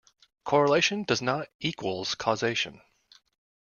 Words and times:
Correlation 0.45 1.03
does 1.03 1.21
not 1.21 1.47
equals 1.59 2.15
causation. 2.15 2.81